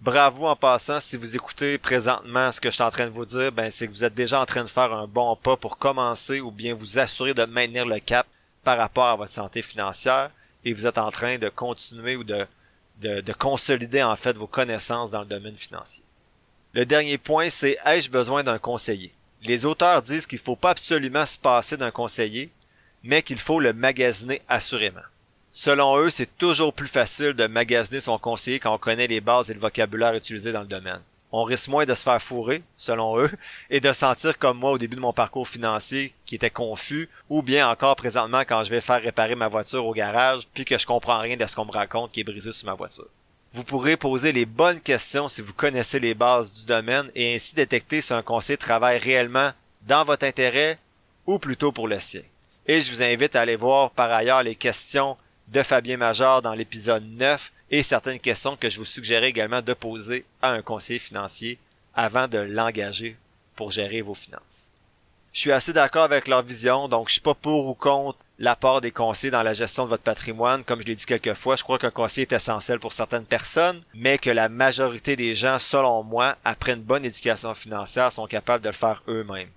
Bravo 0.00 0.46
en 0.46 0.56
passant, 0.56 1.00
si 1.00 1.16
vous 1.16 1.36
écoutez 1.36 1.78
présentement 1.78 2.52
ce 2.52 2.60
que 2.60 2.68
je 2.68 2.74
suis 2.74 2.82
en 2.82 2.90
train 2.90 3.06
de 3.06 3.12
vous 3.12 3.24
dire, 3.24 3.50
ben 3.50 3.70
c'est 3.70 3.86
que 3.86 3.92
vous 3.92 4.04
êtes 4.04 4.14
déjà 4.14 4.40
en 4.40 4.46
train 4.46 4.62
de 4.62 4.68
faire 4.68 4.92
un 4.92 5.06
bon 5.06 5.34
pas 5.36 5.56
pour 5.56 5.78
commencer 5.78 6.40
ou 6.40 6.50
bien 6.50 6.74
vous 6.74 6.98
assurer 6.98 7.32
de 7.32 7.44
maintenir 7.44 7.86
le 7.86 7.98
cap 7.98 8.26
par 8.62 8.76
rapport 8.76 9.06
à 9.06 9.16
votre 9.16 9.32
santé 9.32 9.62
financière 9.62 10.30
et 10.64 10.74
vous 10.74 10.86
êtes 10.86 10.98
en 10.98 11.10
train 11.10 11.38
de 11.38 11.48
continuer 11.48 12.14
ou 12.14 12.24
de, 12.24 12.46
de, 13.00 13.22
de 13.22 13.32
consolider 13.32 14.02
en 14.02 14.16
fait 14.16 14.36
vos 14.36 14.46
connaissances 14.46 15.12
dans 15.12 15.20
le 15.20 15.26
domaine 15.26 15.56
financier. 15.56 16.04
Le 16.74 16.84
dernier 16.84 17.16
point, 17.16 17.48
c'est 17.48 17.78
ai-je 17.86 18.10
besoin 18.10 18.44
d'un 18.44 18.58
conseiller? 18.58 19.14
Les 19.42 19.64
auteurs 19.64 20.02
disent 20.02 20.26
qu'il 20.26 20.38
ne 20.38 20.44
faut 20.44 20.56
pas 20.56 20.70
absolument 20.70 21.24
se 21.24 21.38
passer 21.38 21.78
d'un 21.78 21.90
conseiller, 21.90 22.50
mais 23.02 23.22
qu'il 23.22 23.38
faut 23.38 23.60
le 23.60 23.72
magasiner 23.72 24.42
assurément. 24.46 25.00
Selon 25.58 25.96
eux, 25.96 26.10
c'est 26.10 26.36
toujours 26.36 26.74
plus 26.74 26.86
facile 26.86 27.32
de 27.32 27.46
magasiner 27.46 28.00
son 28.00 28.18
conseiller 28.18 28.58
quand 28.58 28.74
on 28.74 28.78
connaît 28.78 29.06
les 29.06 29.22
bases 29.22 29.50
et 29.50 29.54
le 29.54 29.58
vocabulaire 29.58 30.12
utilisé 30.12 30.52
dans 30.52 30.60
le 30.60 30.66
domaine. 30.66 31.00
On 31.32 31.44
risque 31.44 31.68
moins 31.68 31.86
de 31.86 31.94
se 31.94 32.02
faire 32.02 32.20
fourrer, 32.20 32.62
selon 32.76 33.18
eux, 33.18 33.30
et 33.70 33.80
de 33.80 33.90
sentir 33.94 34.36
comme 34.36 34.58
moi 34.58 34.72
au 34.72 34.76
début 34.76 34.96
de 34.96 35.00
mon 35.00 35.14
parcours 35.14 35.48
financier 35.48 36.12
qui 36.26 36.34
était 36.34 36.50
confus, 36.50 37.08
ou 37.30 37.40
bien 37.40 37.70
encore 37.70 37.96
présentement 37.96 38.42
quand 38.42 38.64
je 38.64 38.70
vais 38.70 38.82
faire 38.82 39.00
réparer 39.00 39.34
ma 39.34 39.48
voiture 39.48 39.86
au 39.86 39.94
garage, 39.94 40.46
puis 40.52 40.66
que 40.66 40.76
je 40.76 40.84
comprends 40.84 41.20
rien 41.20 41.38
de 41.38 41.46
ce 41.46 41.56
qu'on 41.56 41.64
me 41.64 41.72
raconte 41.72 42.12
qui 42.12 42.20
est 42.20 42.24
brisé 42.24 42.52
sur 42.52 42.66
ma 42.66 42.74
voiture. 42.74 43.08
Vous 43.54 43.64
pourrez 43.64 43.96
poser 43.96 44.32
les 44.32 44.44
bonnes 44.44 44.82
questions 44.82 45.26
si 45.26 45.40
vous 45.40 45.54
connaissez 45.54 45.98
les 45.98 46.12
bases 46.12 46.52
du 46.52 46.66
domaine 46.66 47.10
et 47.14 47.34
ainsi 47.34 47.54
détecter 47.54 48.02
si 48.02 48.12
un 48.12 48.20
conseiller 48.20 48.58
travaille 48.58 48.98
réellement 48.98 49.52
dans 49.86 50.04
votre 50.04 50.26
intérêt 50.26 50.78
ou 51.26 51.38
plutôt 51.38 51.72
pour 51.72 51.88
le 51.88 51.98
sien. 51.98 52.20
Et 52.66 52.82
je 52.82 52.92
vous 52.92 53.02
invite 53.02 53.34
à 53.34 53.40
aller 53.40 53.56
voir 53.56 53.90
par 53.92 54.12
ailleurs 54.12 54.42
les 54.42 54.54
questions 54.54 55.16
de 55.48 55.62
Fabien 55.62 55.96
Major 55.96 56.42
dans 56.42 56.54
l'épisode 56.54 57.04
9 57.04 57.52
et 57.70 57.82
certaines 57.82 58.18
questions 58.18 58.56
que 58.56 58.68
je 58.68 58.78
vous 58.78 58.84
suggérais 58.84 59.28
également 59.28 59.62
de 59.62 59.74
poser 59.74 60.24
à 60.42 60.50
un 60.52 60.62
conseiller 60.62 60.98
financier 60.98 61.58
avant 61.94 62.28
de 62.28 62.38
l'engager 62.38 63.16
pour 63.54 63.70
gérer 63.70 64.02
vos 64.02 64.14
finances. 64.14 64.70
Je 65.32 65.40
suis 65.40 65.52
assez 65.52 65.72
d'accord 65.72 66.04
avec 66.04 66.28
leur 66.28 66.42
vision, 66.42 66.88
donc 66.88 67.08
je 67.08 67.14
suis 67.14 67.20
pas 67.20 67.34
pour 67.34 67.66
ou 67.66 67.74
contre 67.74 68.18
l'apport 68.38 68.80
des 68.80 68.90
conseillers 68.90 69.30
dans 69.30 69.42
la 69.42 69.54
gestion 69.54 69.84
de 69.84 69.90
votre 69.90 70.02
patrimoine. 70.02 70.64
Comme 70.64 70.80
je 70.80 70.86
l'ai 70.86 70.94
dit 70.94 71.04
quelques 71.04 71.34
fois, 71.34 71.56
je 71.56 71.62
crois 71.62 71.78
qu'un 71.78 71.90
conseiller 71.90 72.26
est 72.26 72.34
essentiel 72.34 72.78
pour 72.78 72.92
certaines 72.92 73.24
personnes, 73.24 73.82
mais 73.94 74.18
que 74.18 74.30
la 74.30 74.48
majorité 74.48 75.14
des 75.14 75.34
gens, 75.34 75.58
selon 75.58 76.02
moi, 76.02 76.36
après 76.44 76.72
une 76.72 76.82
bonne 76.82 77.04
éducation 77.04 77.52
financière, 77.54 78.12
sont 78.12 78.26
capables 78.26 78.64
de 78.64 78.70
le 78.70 78.74
faire 78.74 79.02
eux-mêmes. 79.08 79.50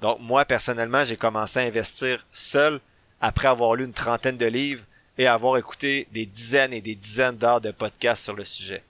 Donc 0.00 0.18
moi, 0.20 0.44
personnellement, 0.44 1.04
j'ai 1.04 1.16
commencé 1.16 1.58
à 1.58 1.64
investir 1.64 2.24
seul 2.32 2.80
après 3.20 3.48
avoir 3.48 3.74
lu 3.74 3.84
une 3.84 3.92
trentaine 3.92 4.36
de 4.36 4.46
livres 4.46 4.84
et 5.18 5.26
avoir 5.26 5.56
écouté 5.58 6.08
des 6.12 6.24
dizaines 6.24 6.72
et 6.72 6.80
des 6.80 6.94
dizaines 6.94 7.36
d'heures 7.36 7.60
de 7.60 7.72
podcasts 7.72 8.24
sur 8.24 8.34
le 8.34 8.44
sujet. 8.44 8.82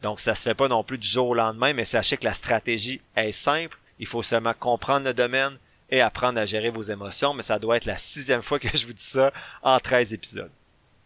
Donc 0.00 0.20
ça 0.20 0.34
se 0.34 0.42
fait 0.42 0.54
pas 0.54 0.68
non 0.68 0.82
plus 0.82 0.98
du 0.98 1.06
jour 1.06 1.28
au 1.28 1.34
lendemain, 1.34 1.74
mais 1.74 1.84
sachez 1.84 2.16
que 2.16 2.24
la 2.24 2.32
stratégie 2.32 3.00
est 3.16 3.32
simple. 3.32 3.78
Il 3.98 4.06
faut 4.06 4.22
seulement 4.22 4.54
comprendre 4.54 5.06
le 5.06 5.14
domaine, 5.14 5.58
et 5.92 6.00
apprendre 6.00 6.40
à 6.40 6.46
gérer 6.46 6.70
vos 6.70 6.82
émotions, 6.82 7.34
mais 7.34 7.42
ça 7.42 7.58
doit 7.58 7.76
être 7.76 7.84
la 7.84 7.98
sixième 7.98 8.40
fois 8.42 8.58
que 8.58 8.66
je 8.76 8.86
vous 8.86 8.94
dis 8.94 9.04
ça 9.04 9.30
en 9.62 9.78
13 9.78 10.14
épisodes. 10.14 10.50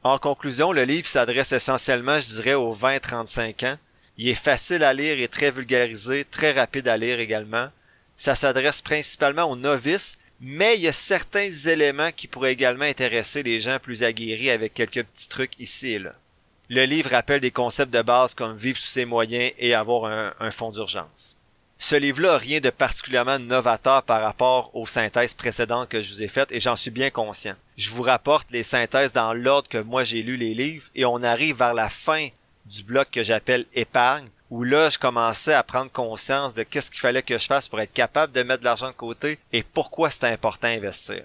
En 0.05 0.19
conclusion, 0.19 0.71
le 0.71 0.85
livre 0.85 1.09
s'adresse 1.09 1.51
essentiellement, 1.51 2.21
je 2.21 2.29
dirais, 2.29 2.55
aux 2.55 2.73
20-35 2.73 3.67
ans. 3.67 3.79
Il 4.17 4.29
est 4.29 4.37
facile 4.37 4.85
à 4.85 4.93
lire 4.93 5.19
et 5.19 5.27
très 5.27 5.51
vulgarisé, 5.51 6.25
très 6.25 6.53
rapide 6.53 6.87
à 6.87 6.97
lire 6.97 7.19
également. 7.19 7.69
Ça 8.17 8.37
s'adresse 8.37 8.81
principalement 8.81 9.51
aux 9.51 9.57
novices, 9.57 10.19
mais 10.41 10.77
il 10.77 10.83
y 10.83 10.89
a 10.89 10.93
certains 10.93 11.51
éléments 11.51 12.13
qui 12.13 12.27
pourraient 12.27 12.53
également 12.53 12.85
intéresser 12.85 13.43
les 13.43 13.61
gens 13.61 13.79
plus 13.81 14.03
aguerris 14.03 14.51
avec 14.51 14.75
quelques 14.75 15.05
petits 15.05 15.29
trucs 15.29 15.59
ici 15.59 15.95
et 15.95 15.99
là. 15.99 16.15
Le 16.69 16.85
livre 16.85 17.11
rappelle 17.11 17.41
des 17.41 17.53
concepts 17.53 17.93
de 17.93 18.03
base 18.03 18.35
comme 18.35 18.57
vivre 18.57 18.79
sous 18.79 18.91
ses 18.91 19.05
moyens 19.05 19.53
et 19.59 19.73
avoir 19.73 20.11
un, 20.11 20.35
un 20.41 20.51
fonds 20.51 20.73
d'urgence. 20.73 21.37
Ce 21.79 21.95
livre-là 21.95 22.33
n'a 22.33 22.39
rien 22.39 22.61
de 22.61 22.71
particulièrement 22.71 23.39
novateur 23.39 24.03
par 24.03 24.23
rapport 24.23 24.75
aux 24.75 24.87
synthèses 24.87 25.35
précédentes 25.35 25.89
que 25.89 26.01
je 26.01 26.13
vous 26.13 26.23
ai 26.23 26.29
faites 26.29 26.51
et 26.51 26.59
j'en 26.59 26.75
suis 26.75 26.91
bien 26.91 27.11
conscient. 27.11 27.55
Je 27.77 27.91
vous 27.91 28.03
rapporte 28.03 28.51
les 28.51 28.63
synthèses 28.63 29.13
dans 29.13 29.33
l'ordre 29.33 29.69
que 29.69 29.79
moi 29.79 30.03
j'ai 30.03 30.23
lu 30.23 30.37
les 30.37 30.55
livres 30.55 30.87
et 30.95 31.05
on 31.05 31.23
arrive 31.23 31.59
vers 31.59 31.75
la 31.75 31.91
fin 31.91 32.29
du 32.65 32.83
bloc 32.83 33.11
que 33.11 33.23
j'appelle 33.23 33.67
épargne 33.75 34.29
où 34.51 34.65
là 34.65 34.91
je 34.91 34.99
commençais 34.99 35.55
à 35.55 35.63
prendre 35.63 35.91
conscience 35.91 36.55
de 36.55 36.63
qu'est-ce 36.63 36.91
qu'il 36.91 37.01
fallait 37.01 37.23
que 37.23 37.39
je 37.39 37.47
fasse 37.47 37.69
pour 37.69 37.81
être 37.81 37.93
capable 37.93 38.33
de 38.33 38.43
mettre 38.43 38.61
de 38.61 38.65
l'argent 38.65 38.89
de 38.89 38.93
côté 38.93 39.39
et 39.53 39.63
pourquoi 39.63 40.11
c'était 40.11 40.27
important 40.29 40.69
d'investir. 40.69 41.25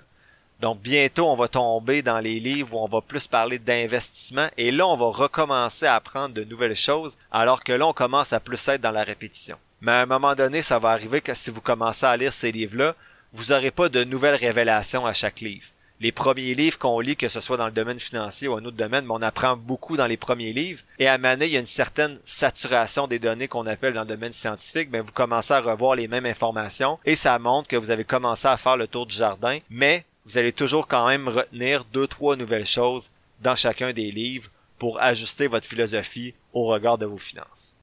Donc 0.60 0.80
bientôt 0.80 1.28
on 1.28 1.36
va 1.36 1.48
tomber 1.48 2.02
dans 2.02 2.20
les 2.20 2.40
livres 2.40 2.76
où 2.76 2.84
on 2.84 2.88
va 2.88 3.02
plus 3.02 3.28
parler 3.28 3.60
d'investissement 3.60 4.48
et 4.58 4.72
là 4.72 4.88
on 4.88 4.98
va 4.98 5.06
recommencer 5.06 5.86
à 5.86 5.96
apprendre 5.96 6.36
de 6.36 6.44
nouvelles 6.44 6.76
choses 6.76 7.18
alors 7.32 7.64
que 7.64 7.74
là 7.74 7.88
on 7.88 7.94
commence 7.94 8.34
à 8.34 8.40
plus 8.40 8.68
être 8.68 8.82
dans 8.82 8.92
la 8.92 9.04
répétition. 9.04 9.58
Mais 9.82 9.92
à 9.94 10.02
un 10.02 10.06
moment 10.06 10.36
donné, 10.36 10.62
ça 10.62 10.78
va 10.78 10.90
arriver 10.90 11.22
que 11.22 11.34
si 11.34 11.50
vous 11.50 11.62
commencez 11.62 12.06
à 12.06 12.16
lire 12.16 12.32
ces 12.32 12.52
livres-là, 12.52 12.96
vous 13.34 13.46
n'aurez 13.46 13.72
pas 13.72 13.90
de 13.90 14.04
nouvelles 14.04 14.36
révélations 14.36 15.06
à 15.06 15.14
chaque 15.14 15.40
livre. 15.40 15.66
Les 16.02 16.12
premiers 16.12 16.56
livres 16.56 16.80
qu'on 16.80 17.00
lit, 17.00 17.16
que 17.16 17.28
ce 17.28 17.40
soit 17.40 17.58
dans 17.58 17.68
le 17.68 17.72
domaine 17.72 18.00
financier 18.00 18.48
ou 18.48 18.56
un 18.56 18.66
autre 18.66 18.76
domaine, 18.76 19.06
mais 19.06 19.14
on 19.14 19.22
apprend 19.22 19.56
beaucoup 19.56 19.98
dans 19.98 20.08
les 20.08 20.18
premiers 20.18 20.52
livres. 20.52 20.82
Et 20.98 21.08
à 21.08 21.20
Mané, 21.20 21.46
il 21.46 21.52
y 21.52 21.58
a 21.58 21.60
une 21.60 21.68
certaine 21.68 22.18
saturation 22.26 23.06
des 23.06 23.20
données 23.20 23.48
qu'on 23.48 23.68
appelle 23.68 23.94
dans 23.94 24.02
le 24.02 24.08
domaine 24.08 24.34
scientifique. 24.34 24.90
Ben, 24.90 25.04
vous 25.04 25.12
commencez 25.12 25.54
à 25.54 25.60
revoir 25.60 25.94
les 25.94 26.08
mêmes 26.08 26.26
informations 26.26 26.98
et 27.06 27.16
ça 27.16 27.38
montre 27.38 27.68
que 27.68 27.76
vous 27.76 27.92
avez 27.92 28.04
commencé 28.04 28.48
à 28.48 28.58
faire 28.58 28.78
le 28.78 28.88
tour 28.88 29.06
du 29.06 29.16
jardin, 29.16 29.60
mais 29.70 30.04
vous 30.26 30.40
allez 30.40 30.54
toujours 30.54 30.88
quand 30.88 31.08
même 31.08 31.28
retenir 31.28 31.86
deux, 31.94 32.08
trois 32.08 32.36
nouvelles 32.36 32.66
choses 32.66 33.12
dans 33.40 33.56
chacun 33.56 33.94
des 33.94 34.10
livres 34.10 34.50
pour 34.80 35.00
ajuster 35.00 35.46
votre 35.46 35.68
philosophie 35.68 36.34
au 36.52 36.66
regard 36.66 36.98
de 36.98 37.06
vos 37.06 37.20
finances. 37.20 37.76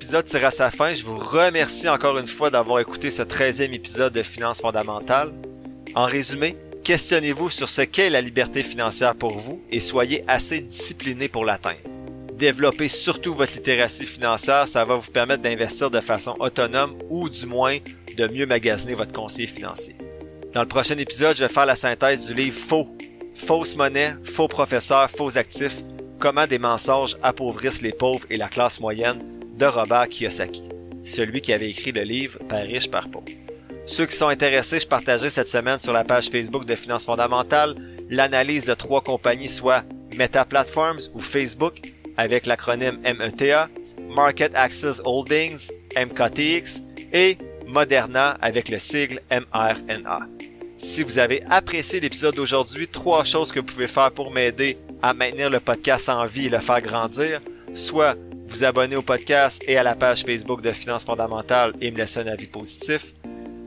L'épisode 0.00 0.26
tire 0.26 0.44
à 0.44 0.52
sa 0.52 0.70
fin. 0.70 0.94
Je 0.94 1.04
vous 1.04 1.18
remercie 1.18 1.88
encore 1.88 2.18
une 2.18 2.28
fois 2.28 2.50
d'avoir 2.50 2.78
écouté 2.78 3.10
ce 3.10 3.22
13e 3.22 3.72
épisode 3.72 4.12
de 4.12 4.22
Finances 4.22 4.60
fondamentales. 4.60 5.32
En 5.96 6.04
résumé, 6.04 6.56
questionnez-vous 6.84 7.50
sur 7.50 7.68
ce 7.68 7.82
qu'est 7.82 8.08
la 8.08 8.20
liberté 8.20 8.62
financière 8.62 9.16
pour 9.16 9.36
vous 9.36 9.60
et 9.72 9.80
soyez 9.80 10.22
assez 10.28 10.60
discipliné 10.60 11.26
pour 11.26 11.44
l'atteindre. 11.44 11.80
Développez 12.34 12.86
surtout 12.86 13.34
votre 13.34 13.54
littératie 13.54 14.06
financière, 14.06 14.68
ça 14.68 14.84
va 14.84 14.94
vous 14.94 15.10
permettre 15.10 15.42
d'investir 15.42 15.90
de 15.90 16.00
façon 16.00 16.36
autonome 16.38 16.96
ou 17.10 17.28
du 17.28 17.46
moins 17.46 17.78
de 18.16 18.28
mieux 18.28 18.46
magasiner 18.46 18.94
votre 18.94 19.12
conseiller 19.12 19.48
financier. 19.48 19.96
Dans 20.54 20.62
le 20.62 20.68
prochain 20.68 20.96
épisode, 20.96 21.36
je 21.36 21.42
vais 21.42 21.52
faire 21.52 21.66
la 21.66 21.74
synthèse 21.74 22.24
du 22.24 22.34
livre 22.34 22.56
Faux. 22.56 22.88
Fausse 23.34 23.74
monnaie, 23.74 24.14
faux 24.22 24.46
professeurs, 24.46 25.10
faux 25.10 25.36
actifs, 25.36 25.82
comment 26.20 26.46
des 26.46 26.60
mensonges 26.60 27.16
appauvrissent 27.20 27.82
les 27.82 27.92
pauvres 27.92 28.26
et 28.30 28.36
la 28.36 28.46
classe 28.46 28.78
moyenne 28.78 29.37
de 29.58 29.66
Robert 29.66 30.08
Kiyosaki, 30.08 30.62
celui 31.02 31.40
qui 31.40 31.52
avait 31.52 31.70
écrit 31.70 31.92
le 31.92 32.02
livre 32.02 32.38
Père 32.48 32.66
riche, 32.66 32.90
Père 32.90 33.08
pauvre. 33.10 33.26
Ceux 33.86 34.06
qui 34.06 34.16
sont 34.16 34.28
intéressés, 34.28 34.80
je 34.80 34.86
partagerai 34.86 35.30
cette 35.30 35.48
semaine 35.48 35.80
sur 35.80 35.92
la 35.92 36.04
page 36.04 36.28
Facebook 36.28 36.64
de 36.64 36.74
Finances 36.74 37.06
fondamentales 37.06 37.74
l'analyse 38.10 38.64
de 38.64 38.74
trois 38.74 39.02
compagnies, 39.02 39.48
soit 39.48 39.84
Meta 40.16 40.44
Platforms 40.44 41.00
ou 41.14 41.20
Facebook, 41.20 41.80
avec 42.16 42.46
l'acronyme 42.46 42.98
META, 43.02 43.68
Market 44.08 44.52
Access 44.54 45.00
Holdings, 45.04 45.68
MKTX, 45.96 46.80
et 47.12 47.38
Moderna 47.66 48.38
avec 48.40 48.68
le 48.68 48.78
sigle 48.78 49.20
mRNA. 49.30 50.20
Si 50.78 51.02
vous 51.02 51.18
avez 51.18 51.42
apprécié 51.50 52.00
l'épisode 52.00 52.34
d'aujourd'hui, 52.34 52.88
trois 52.88 53.24
choses 53.24 53.52
que 53.52 53.60
vous 53.60 53.66
pouvez 53.66 53.88
faire 53.88 54.12
pour 54.12 54.30
m'aider 54.30 54.78
à 55.02 55.12
maintenir 55.12 55.50
le 55.50 55.60
podcast 55.60 56.08
en 56.08 56.24
vie 56.24 56.46
et 56.46 56.50
le 56.50 56.60
faire 56.60 56.80
grandir, 56.80 57.40
soit 57.74 58.16
vous 58.48 58.64
abonner 58.64 58.96
au 58.96 59.02
podcast 59.02 59.62
et 59.66 59.76
à 59.76 59.82
la 59.82 59.94
page 59.94 60.22
Facebook 60.22 60.62
de 60.62 60.72
Finances 60.72 61.04
fondamentales 61.04 61.74
et 61.80 61.90
me 61.90 61.98
laisser 61.98 62.20
un 62.20 62.26
avis 62.26 62.46
positif. 62.46 63.12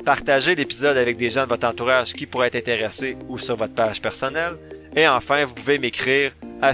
Partagez 0.04 0.56
l'épisode 0.56 0.98
avec 0.98 1.18
des 1.18 1.30
gens 1.30 1.44
de 1.44 1.50
votre 1.50 1.68
entourage 1.68 2.14
qui 2.14 2.26
pourraient 2.26 2.48
être 2.48 2.56
intéressés 2.56 3.16
ou 3.30 3.38
sur 3.38 3.56
votre 3.56 3.76
page 3.76 4.02
personnelle. 4.02 4.58
Et 4.96 5.08
enfin, 5.08 5.46
vous 5.46 5.54
pouvez 5.54 5.78
m'écrire 5.78 6.32
à 6.62 6.74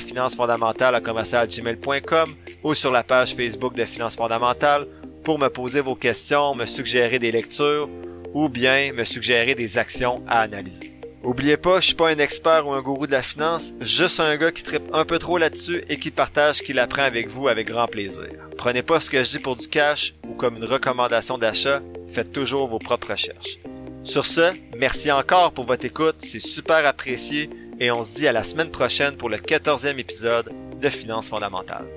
gmail.com 1.45 2.29
ou 2.63 2.73
sur 2.73 2.91
la 2.91 3.03
page 3.03 3.35
Facebook 3.35 3.75
de 3.75 3.85
Finances 3.85 4.15
fondamentales 4.15 4.87
pour 5.23 5.37
me 5.37 5.49
poser 5.49 5.81
vos 5.81 5.95
questions, 5.95 6.55
me 6.55 6.65
suggérer 6.65 7.19
des 7.19 7.31
lectures 7.31 7.89
ou 8.33 8.49
bien 8.49 8.93
me 8.93 9.03
suggérer 9.03 9.55
des 9.55 9.77
actions 9.77 10.23
à 10.27 10.41
analyser. 10.41 10.96
Oubliez 11.27 11.57
pas, 11.57 11.81
je 11.81 11.87
suis 11.87 11.93
pas 11.93 12.07
un 12.07 12.19
expert 12.19 12.65
ou 12.65 12.71
un 12.71 12.81
gourou 12.81 13.05
de 13.05 13.11
la 13.11 13.21
finance, 13.21 13.73
juste 13.81 14.21
un 14.21 14.37
gars 14.37 14.53
qui 14.53 14.63
tripe 14.63 14.89
un 14.93 15.03
peu 15.03 15.19
trop 15.19 15.37
là-dessus 15.37 15.83
et 15.89 15.97
qui 15.97 16.09
partage 16.09 16.55
ce 16.55 16.63
qu'il 16.63 16.79
apprend 16.79 17.01
avec 17.01 17.27
vous 17.27 17.49
avec 17.49 17.67
grand 17.67 17.87
plaisir. 17.87 18.29
Prenez 18.57 18.81
pas 18.81 19.01
ce 19.01 19.09
que 19.09 19.21
je 19.21 19.31
dis 19.31 19.39
pour 19.39 19.57
du 19.57 19.67
cash 19.67 20.13
ou 20.25 20.35
comme 20.35 20.55
une 20.55 20.63
recommandation 20.63 21.37
d'achat, 21.37 21.81
faites 22.13 22.31
toujours 22.31 22.69
vos 22.69 22.79
propres 22.79 23.11
recherches. 23.11 23.59
Sur 24.03 24.25
ce, 24.25 24.53
merci 24.77 25.11
encore 25.11 25.51
pour 25.51 25.65
votre 25.65 25.83
écoute, 25.83 26.15
c'est 26.19 26.39
super 26.39 26.85
apprécié 26.85 27.49
et 27.77 27.91
on 27.91 28.05
se 28.05 28.15
dit 28.15 28.27
à 28.29 28.31
la 28.31 28.45
semaine 28.45 28.71
prochaine 28.71 29.17
pour 29.17 29.27
le 29.27 29.35
14e 29.35 29.97
épisode 29.97 30.53
de 30.79 30.89
Finances 30.89 31.27
fondamentales. 31.27 31.87